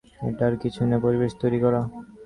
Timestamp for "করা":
1.65-1.81